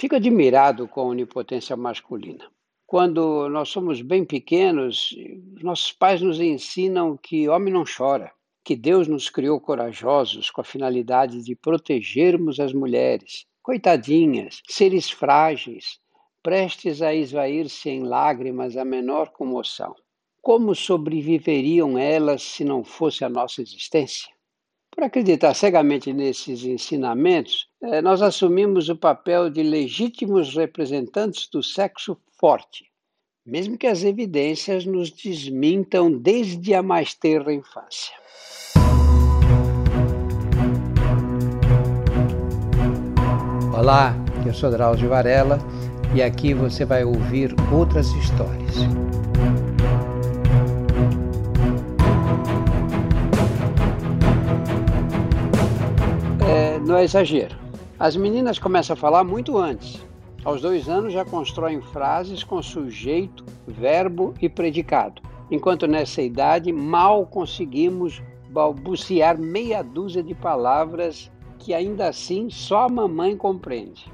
Fico 0.00 0.16
admirado 0.16 0.88
com 0.88 1.02
a 1.02 1.08
onipotência 1.08 1.76
masculina. 1.76 2.50
Quando 2.86 3.50
nós 3.50 3.68
somos 3.68 4.00
bem 4.00 4.24
pequenos, 4.24 5.14
nossos 5.62 5.92
pais 5.92 6.22
nos 6.22 6.40
ensinam 6.40 7.18
que 7.18 7.50
homem 7.50 7.70
não 7.70 7.84
chora, 7.84 8.32
que 8.64 8.74
Deus 8.74 9.06
nos 9.06 9.28
criou 9.28 9.60
corajosos 9.60 10.50
com 10.50 10.62
a 10.62 10.64
finalidade 10.64 11.44
de 11.44 11.54
protegermos 11.54 12.58
as 12.58 12.72
mulheres, 12.72 13.44
coitadinhas, 13.62 14.62
seres 14.66 15.10
frágeis, 15.10 16.00
prestes 16.42 17.02
a 17.02 17.14
esvair-se 17.14 17.90
em 17.90 18.02
lágrimas 18.02 18.78
a 18.78 18.86
menor 18.86 19.28
comoção. 19.32 19.94
Como 20.40 20.74
sobreviveriam 20.74 21.98
elas 21.98 22.42
se 22.42 22.64
não 22.64 22.82
fosse 22.82 23.22
a 23.22 23.28
nossa 23.28 23.60
existência? 23.60 24.32
Por 24.92 25.04
acreditar 25.04 25.54
cegamente 25.54 26.12
nesses 26.12 26.64
ensinamentos, 26.64 27.68
eh, 27.82 28.02
nós 28.02 28.20
assumimos 28.20 28.88
o 28.88 28.96
papel 28.96 29.48
de 29.48 29.62
legítimos 29.62 30.54
representantes 30.54 31.48
do 31.48 31.62
sexo 31.62 32.16
forte, 32.38 32.86
mesmo 33.46 33.78
que 33.78 33.86
as 33.86 34.02
evidências 34.02 34.84
nos 34.84 35.10
desmintam 35.10 36.10
desde 36.10 36.74
a 36.74 36.82
mais 36.82 37.14
terra 37.14 37.52
infância. 37.52 38.14
Olá, 43.72 44.14
eu 44.44 44.52
sou 44.52 44.70
Drauzio 44.70 45.08
Varela 45.08 45.58
e 46.14 46.20
aqui 46.20 46.52
você 46.52 46.84
vai 46.84 47.04
ouvir 47.04 47.54
outras 47.72 48.08
histórias. 48.08 49.19
É 57.00 57.04
exagero. 57.04 57.58
As 57.98 58.14
meninas 58.14 58.58
começam 58.58 58.94
a 58.94 58.96
falar 58.96 59.24
muito 59.24 59.56
antes. 59.56 60.04
Aos 60.44 60.60
dois 60.60 60.88
anos 60.88 61.12
já 61.12 61.24
constroem 61.24 61.80
frases 61.80 62.44
com 62.44 62.62
sujeito, 62.62 63.44
verbo 63.66 64.34
e 64.40 64.48
predicado, 64.48 65.22
enquanto 65.50 65.86
nessa 65.86 66.22
idade 66.22 66.72
mal 66.72 67.26
conseguimos 67.26 68.22
balbuciar 68.50 69.38
meia 69.38 69.82
dúzia 69.82 70.22
de 70.22 70.34
palavras 70.34 71.30
que 71.58 71.74
ainda 71.74 72.08
assim 72.08 72.48
só 72.50 72.86
a 72.86 72.88
mamãe 72.88 73.36
compreende. 73.36 74.10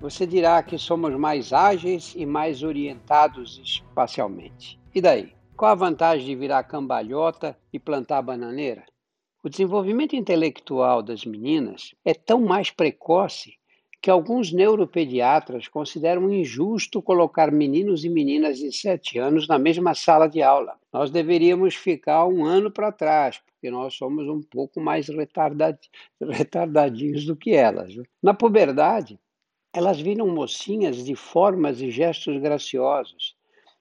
Você 0.00 0.26
dirá 0.26 0.62
que 0.62 0.78
somos 0.78 1.14
mais 1.16 1.52
ágeis 1.52 2.14
e 2.16 2.24
mais 2.24 2.62
orientados 2.62 3.60
espacialmente. 3.62 4.78
E 4.94 5.00
daí? 5.00 5.32
Qual 5.56 5.70
a 5.70 5.74
vantagem 5.74 6.26
de 6.26 6.34
virar 6.34 6.62
cambalhota 6.62 7.56
e 7.72 7.78
plantar 7.78 8.22
bananeira? 8.22 8.84
O 9.48 9.50
desenvolvimento 9.50 10.14
intelectual 10.14 11.02
das 11.02 11.24
meninas 11.24 11.94
é 12.04 12.12
tão 12.12 12.38
mais 12.38 12.70
precoce 12.70 13.54
que 13.98 14.10
alguns 14.10 14.52
neuropediatras 14.52 15.66
consideram 15.66 16.30
injusto 16.30 17.00
colocar 17.00 17.50
meninos 17.50 18.04
e 18.04 18.10
meninas 18.10 18.58
de 18.58 18.70
7 18.70 19.18
anos 19.18 19.48
na 19.48 19.58
mesma 19.58 19.94
sala 19.94 20.28
de 20.28 20.42
aula. 20.42 20.78
Nós 20.92 21.10
deveríamos 21.10 21.74
ficar 21.74 22.26
um 22.26 22.44
ano 22.44 22.70
para 22.70 22.92
trás, 22.92 23.38
porque 23.38 23.70
nós 23.70 23.94
somos 23.94 24.28
um 24.28 24.42
pouco 24.42 24.82
mais 24.82 25.08
retardadinhos 26.20 27.24
do 27.24 27.34
que 27.34 27.54
elas. 27.54 27.94
Na 28.22 28.34
puberdade, 28.34 29.18
elas 29.72 29.98
viram 29.98 30.28
mocinhas 30.28 31.02
de 31.02 31.16
formas 31.16 31.80
e 31.80 31.90
gestos 31.90 32.36
graciosos. 32.38 33.34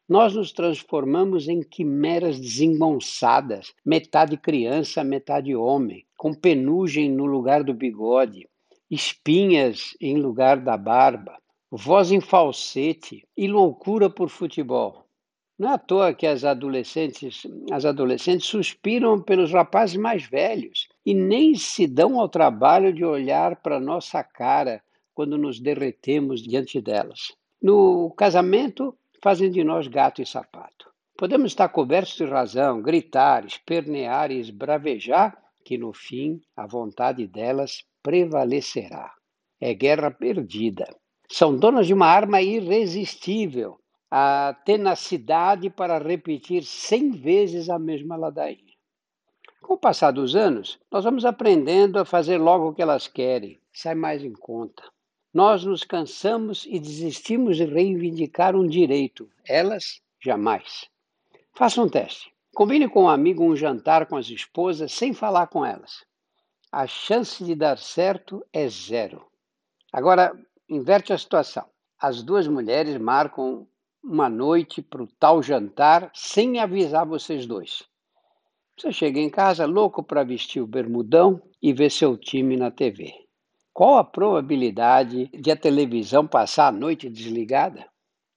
Nós 0.07 0.33
nos 0.33 0.53
transformamos 0.53 1.49
em 1.49 1.61
quimeras 1.61 2.39
desengonçadas, 2.39 3.73
metade 3.85 4.37
criança, 4.37 5.03
metade 5.03 5.53
homem, 5.53 6.05
com 6.15 6.33
penugem 6.33 7.11
no 7.11 7.25
lugar 7.25 7.61
do 7.61 7.73
bigode, 7.73 8.47
espinhas 8.89 9.97
em 9.99 10.17
lugar 10.17 10.61
da 10.61 10.77
barba, 10.77 11.37
voz 11.69 12.09
em 12.09 12.21
falsete 12.21 13.27
e 13.35 13.49
loucura 13.49 14.09
por 14.09 14.29
futebol. 14.29 15.05
Não 15.59 15.71
é 15.71 15.73
à 15.73 15.77
toa 15.77 16.13
que 16.13 16.25
as 16.25 16.45
adolescentes, 16.45 17.45
as 17.69 17.83
adolescentes 17.83 18.47
suspiram 18.47 19.19
pelos 19.19 19.51
rapazes 19.51 19.97
mais 19.97 20.23
velhos 20.23 20.87
e 21.05 21.13
nem 21.13 21.55
se 21.55 21.85
dão 21.85 22.17
ao 22.17 22.29
trabalho 22.29 22.93
de 22.93 23.03
olhar 23.03 23.57
para 23.57 23.79
nossa 23.79 24.23
cara 24.23 24.81
quando 25.13 25.37
nos 25.37 25.59
derretemos 25.59 26.43
diante 26.43 26.79
delas. 26.79 27.33
No 27.61 28.11
casamento, 28.11 28.95
fazem 29.27 29.51
de 29.51 29.61
nós 29.61 29.89
gato 29.89 30.21
e 30.21 30.25
sapato. 30.25 30.89
Podemos 31.17 31.51
estar 31.51 31.67
cobertos 31.67 32.15
de 32.15 32.23
razão, 32.23 32.81
gritar, 32.81 33.45
espernear 33.45 34.31
e 34.31 34.39
esbravejar, 34.39 35.37
que 35.65 35.77
no 35.77 35.91
fim 35.91 36.39
a 36.55 36.65
vontade 36.65 37.27
delas 37.27 37.83
prevalecerá. 38.01 39.11
É 39.59 39.73
guerra 39.73 40.11
perdida. 40.11 40.87
São 41.29 41.57
donas 41.57 41.87
de 41.87 41.93
uma 41.93 42.07
arma 42.07 42.41
irresistível, 42.41 43.77
a 44.09 44.55
tenacidade 44.63 45.69
para 45.69 45.97
repetir 45.97 46.63
cem 46.63 47.11
vezes 47.11 47.69
a 47.69 47.77
mesma 47.77 48.15
ladainha. 48.15 48.77
Com 49.61 49.73
o 49.73 49.77
passar 49.77 50.11
dos 50.11 50.37
anos, 50.37 50.79
nós 50.89 51.03
vamos 51.03 51.25
aprendendo 51.25 51.99
a 51.99 52.05
fazer 52.05 52.37
logo 52.37 52.69
o 52.69 52.73
que 52.73 52.81
elas 52.81 53.09
querem, 53.09 53.59
sai 53.73 53.93
mais 53.93 54.23
em 54.23 54.31
conta. 54.31 54.83
Nós 55.37 55.63
nos 55.63 55.83
cansamos 55.83 56.65
e 56.65 56.79
desistimos 56.79 57.57
de 57.57 57.65
reivindicar 57.65 58.55
um 58.55 58.65
direito, 58.65 59.29
elas 59.47 60.01
jamais. 60.19 60.89
Faça 61.53 61.79
um 61.79 61.87
teste. 61.87 62.33
Combine 62.55 62.89
com 62.89 63.03
um 63.03 63.07
amigo 63.07 63.43
um 63.43 63.55
jantar 63.55 64.07
com 64.07 64.15
as 64.17 64.27
esposas 64.31 64.91
sem 64.91 65.13
falar 65.13 65.45
com 65.45 65.63
elas. 65.63 66.03
A 66.71 66.87
chance 66.87 67.43
de 67.43 67.53
dar 67.53 67.77
certo 67.77 68.43
é 68.51 68.67
zero. 68.67 69.27
Agora, 69.93 70.35
inverte 70.67 71.13
a 71.13 71.17
situação. 71.19 71.65
As 71.99 72.23
duas 72.23 72.47
mulheres 72.47 72.97
marcam 72.97 73.67
uma 74.03 74.27
noite 74.27 74.81
para 74.81 75.03
o 75.03 75.07
tal 75.19 75.43
jantar 75.43 76.09
sem 76.15 76.57
avisar 76.57 77.05
vocês 77.05 77.45
dois. 77.45 77.83
Você 78.75 78.91
chega 78.91 79.19
em 79.19 79.29
casa 79.29 79.67
louco 79.67 80.01
para 80.01 80.23
vestir 80.23 80.63
o 80.63 80.65
bermudão 80.65 81.39
e 81.61 81.71
ver 81.73 81.91
seu 81.91 82.17
time 82.17 82.57
na 82.57 82.71
TV. 82.71 83.26
Qual 83.77 83.99
a 83.99 84.03
probabilidade 84.03 85.27
de 85.27 85.51
a 85.51 85.55
televisão 85.55 86.25
passar 86.25 86.69
a 86.69 86.71
noite 86.71 87.07
desligada? 87.07 87.85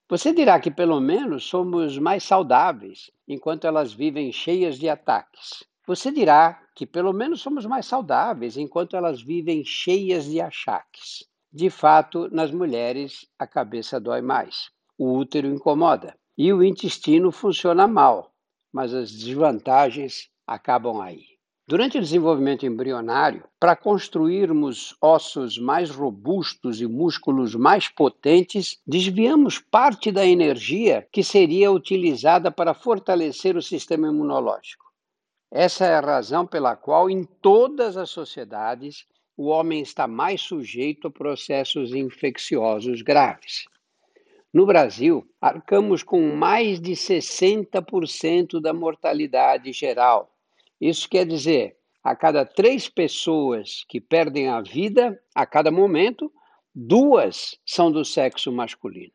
Você 0.06 0.34
dirá 0.34 0.60
que 0.60 0.70
pelo 0.70 1.00
menos 1.00 1.44
somos 1.44 1.96
mais 1.96 2.24
saudáveis 2.24 3.10
enquanto 3.26 3.66
elas 3.66 3.90
vivem 3.90 4.30
cheias 4.34 4.78
de 4.78 4.86
ataques. 4.86 5.64
Você 5.86 6.12
dirá 6.12 6.60
que 6.74 6.84
pelo 6.84 7.14
menos 7.14 7.40
somos 7.40 7.64
mais 7.64 7.86
saudáveis 7.86 8.58
enquanto 8.58 8.98
elas 8.98 9.22
vivem 9.22 9.64
cheias 9.64 10.26
de 10.26 10.42
achaques. 10.42 11.24
De 11.50 11.70
fato, 11.70 12.28
nas 12.30 12.50
mulheres, 12.50 13.26
a 13.38 13.46
cabeça 13.46 13.98
dói 13.98 14.20
mais, 14.20 14.70
o 14.98 15.16
útero 15.16 15.48
incomoda 15.48 16.14
e 16.36 16.52
o 16.52 16.62
intestino 16.62 17.32
funciona 17.32 17.88
mal, 17.88 18.30
mas 18.70 18.92
as 18.92 19.10
desvantagens 19.10 20.28
acabam 20.46 21.00
aí. 21.00 21.29
Durante 21.70 21.98
o 21.98 22.00
desenvolvimento 22.00 22.66
embrionário, 22.66 23.44
para 23.60 23.76
construirmos 23.76 24.96
ossos 25.00 25.56
mais 25.56 25.88
robustos 25.88 26.80
e 26.80 26.86
músculos 26.88 27.54
mais 27.54 27.88
potentes, 27.88 28.80
desviamos 28.84 29.60
parte 29.60 30.10
da 30.10 30.26
energia 30.26 31.06
que 31.12 31.22
seria 31.22 31.70
utilizada 31.70 32.50
para 32.50 32.74
fortalecer 32.74 33.56
o 33.56 33.62
sistema 33.62 34.08
imunológico. 34.08 34.84
Essa 35.48 35.86
é 35.86 35.94
a 35.94 36.00
razão 36.00 36.44
pela 36.44 36.74
qual, 36.74 37.08
em 37.08 37.22
todas 37.22 37.96
as 37.96 38.10
sociedades, 38.10 39.06
o 39.36 39.46
homem 39.46 39.80
está 39.80 40.08
mais 40.08 40.40
sujeito 40.40 41.06
a 41.06 41.10
processos 41.12 41.94
infecciosos 41.94 43.00
graves. 43.00 43.66
No 44.52 44.66
Brasil, 44.66 45.24
arcamos 45.40 46.02
com 46.02 46.34
mais 46.34 46.80
de 46.80 46.94
60% 46.94 48.60
da 48.60 48.72
mortalidade 48.72 49.72
geral 49.72 50.34
isso 50.80 51.08
quer 51.08 51.26
dizer, 51.26 51.76
a 52.02 52.16
cada 52.16 52.46
três 52.46 52.88
pessoas 52.88 53.84
que 53.86 54.00
perdem 54.00 54.48
a 54.48 54.62
vida 54.62 55.20
a 55.34 55.44
cada 55.44 55.70
momento, 55.70 56.32
duas 56.74 57.58
são 57.66 57.92
do 57.92 58.02
sexo 58.04 58.50
masculino. 58.50 59.12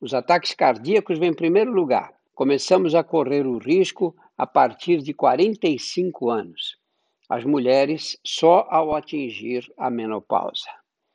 Os 0.00 0.14
ataques 0.14 0.54
cardíacos 0.54 1.18
vêm 1.18 1.30
em 1.30 1.34
primeiro 1.34 1.70
lugar. 1.70 2.14
Começamos 2.34 2.94
a 2.94 3.04
correr 3.04 3.46
o 3.46 3.58
risco 3.58 4.16
a 4.38 4.46
partir 4.46 5.02
de 5.02 5.12
45 5.12 6.30
anos. 6.30 6.78
As 7.28 7.44
mulheres 7.44 8.18
só 8.24 8.66
ao 8.70 8.94
atingir 8.94 9.70
a 9.76 9.90
menopausa. 9.90 10.70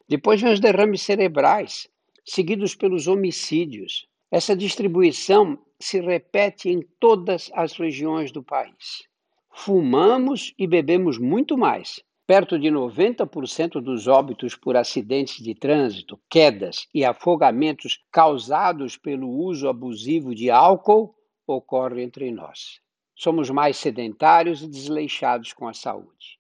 Depois 0.08 0.40
vem 0.40 0.54
os 0.54 0.60
derrames 0.60 1.02
cerebrais, 1.02 1.90
seguidos 2.24 2.76
pelos 2.76 3.08
homicídios. 3.08 4.08
Essa 4.30 4.56
distribuição 4.56 5.58
se 5.80 6.00
repete 6.00 6.70
em 6.70 6.82
todas 7.00 7.50
as 7.56 7.74
regiões 7.74 8.32
do 8.32 8.44
país 8.44 9.08
fumamos 9.56 10.54
e 10.60 10.68
bebemos 10.68 11.18
muito 11.18 11.58
mais. 11.58 12.04
Perto 12.28 12.60
de 12.60 12.68
90% 12.68 13.82
dos 13.82 14.08
óbitos 14.08 14.56
por 14.56 14.76
acidentes 14.76 15.42
de 15.42 15.56
trânsito, 15.56 16.20
quedas 16.30 16.88
e 16.94 17.06
afogamentos 17.06 18.04
causados 18.12 18.98
pelo 18.98 19.30
uso 19.30 19.70
abusivo 19.70 20.36
de 20.36 20.50
álcool 20.52 21.16
ocorre 21.48 22.04
entre 22.04 22.32
nós. 22.32 22.82
Somos 23.16 23.50
mais 23.50 23.78
sedentários 23.78 24.62
e 24.62 24.68
desleixados 24.68 25.54
com 25.54 25.68
a 25.68 25.74
saúde. 25.74 26.38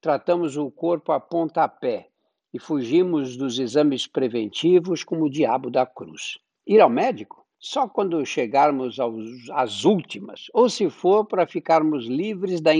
Tratamos 0.00 0.56
o 0.56 0.70
corpo 0.70 1.12
a 1.12 1.18
pontapé 1.18 2.08
e 2.52 2.58
fugimos 2.58 3.36
dos 3.36 3.58
exames 3.58 4.06
preventivos 4.06 5.02
como 5.02 5.24
o 5.24 5.30
diabo 5.30 5.70
da 5.70 5.86
cruz. 5.86 6.38
Ir 6.66 6.80
ao 6.80 6.90
médico? 6.90 7.46
Só 7.60 7.88
quando 7.88 8.24
chegarmos 8.24 9.00
aos, 9.00 9.50
às 9.50 9.84
últimas, 9.84 10.46
ou 10.54 10.68
se 10.68 10.88
for 10.88 11.24
para 11.24 11.46
ficarmos 11.46 12.06
livres 12.06 12.60
da 12.60 12.72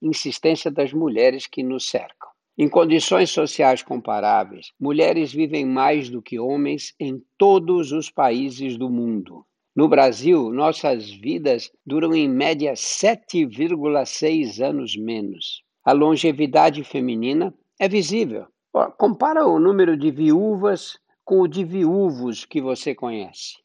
insistência 0.00 0.70
das 0.70 0.92
mulheres 0.92 1.46
que 1.46 1.62
nos 1.62 1.88
cercam. 1.88 2.30
Em 2.56 2.68
condições 2.68 3.30
sociais 3.30 3.82
comparáveis, 3.82 4.72
mulheres 4.78 5.32
vivem 5.32 5.64
mais 5.66 6.10
do 6.10 6.22
que 6.22 6.38
homens 6.38 6.94
em 6.98 7.22
todos 7.36 7.92
os 7.92 8.10
países 8.10 8.76
do 8.76 8.90
mundo. 8.90 9.44
No 9.74 9.88
Brasil, 9.88 10.50
nossas 10.50 11.10
vidas 11.10 11.70
duram 11.84 12.14
em 12.14 12.28
média 12.28 12.74
7,6 12.74 14.60
anos 14.62 14.96
menos. 14.96 15.62
A 15.82 15.92
longevidade 15.92 16.84
feminina 16.84 17.54
é 17.80 17.88
visível. 17.88 18.46
Compara 18.98 19.46
o 19.46 19.58
número 19.58 19.96
de 19.96 20.10
viúvas 20.10 20.98
com 21.24 21.40
o 21.40 21.48
de 21.48 21.64
viúvos 21.64 22.44
que 22.44 22.60
você 22.60 22.94
conhece. 22.94 23.61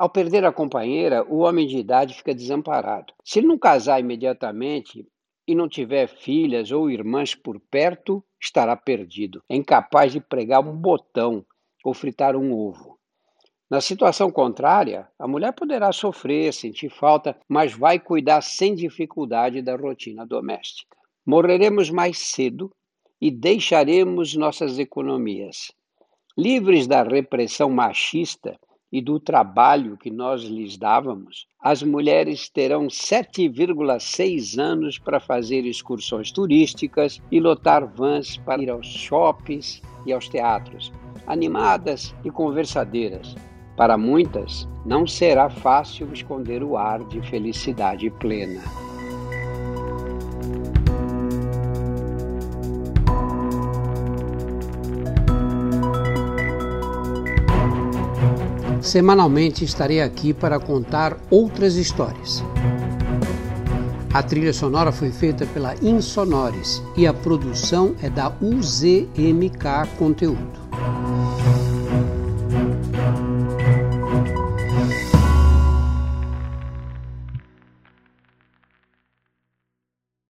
Ao 0.00 0.08
perder 0.08 0.46
a 0.46 0.50
companheira, 0.50 1.22
o 1.28 1.40
homem 1.40 1.66
de 1.66 1.76
idade 1.76 2.14
fica 2.14 2.34
desamparado. 2.34 3.12
Se 3.22 3.38
ele 3.38 3.48
não 3.48 3.58
casar 3.58 4.00
imediatamente 4.00 5.06
e 5.46 5.54
não 5.54 5.68
tiver 5.68 6.06
filhas 6.06 6.72
ou 6.72 6.90
irmãs 6.90 7.34
por 7.34 7.60
perto, 7.60 8.24
estará 8.40 8.74
perdido. 8.74 9.42
É 9.46 9.54
incapaz 9.54 10.10
de 10.10 10.18
pregar 10.18 10.66
um 10.66 10.74
botão 10.74 11.44
ou 11.84 11.92
fritar 11.92 12.34
um 12.34 12.50
ovo. 12.50 12.98
Na 13.68 13.82
situação 13.82 14.30
contrária, 14.30 15.06
a 15.18 15.28
mulher 15.28 15.52
poderá 15.52 15.92
sofrer, 15.92 16.54
sentir 16.54 16.88
falta, 16.88 17.38
mas 17.46 17.74
vai 17.74 18.00
cuidar 18.00 18.40
sem 18.40 18.74
dificuldade 18.74 19.60
da 19.60 19.76
rotina 19.76 20.24
doméstica. 20.24 20.96
Morreremos 21.26 21.90
mais 21.90 22.16
cedo 22.16 22.74
e 23.20 23.30
deixaremos 23.30 24.34
nossas 24.34 24.78
economias. 24.78 25.70
Livres 26.38 26.86
da 26.86 27.02
repressão 27.02 27.68
machista 27.68 28.58
e 28.92 29.00
do 29.00 29.20
trabalho 29.20 29.96
que 29.96 30.10
nós 30.10 30.42
lhes 30.42 30.76
dávamos, 30.76 31.46
as 31.62 31.82
mulheres 31.82 32.48
terão 32.48 32.88
7,6 32.88 34.58
anos 34.58 34.98
para 34.98 35.20
fazer 35.20 35.64
excursões 35.64 36.32
turísticas 36.32 37.20
e 37.30 37.38
lotar 37.38 37.86
vans 37.86 38.36
para 38.38 38.62
ir 38.62 38.70
aos 38.70 38.86
shoppings 38.86 39.80
e 40.06 40.12
aos 40.12 40.28
teatros, 40.28 40.92
animadas 41.26 42.14
e 42.24 42.30
conversadeiras, 42.30 43.36
para 43.80 43.96
muitas, 43.96 44.68
não 44.84 45.06
será 45.06 45.48
fácil 45.48 46.12
esconder 46.12 46.62
o 46.62 46.76
ar 46.76 47.02
de 47.04 47.22
felicidade 47.22 48.10
plena. 48.10 48.89
Semanalmente 58.80 59.64
estarei 59.64 60.00
aqui 60.00 60.32
para 60.32 60.58
contar 60.58 61.16
outras 61.30 61.76
histórias. 61.76 62.42
A 64.12 64.22
trilha 64.22 64.52
sonora 64.52 64.90
foi 64.90 65.12
feita 65.12 65.46
pela 65.46 65.74
Insonores 65.82 66.82
e 66.96 67.06
a 67.06 67.12
produção 67.12 67.94
é 68.02 68.08
da 68.08 68.32
UZMK 68.40 69.86
Conteúdo. 69.98 70.69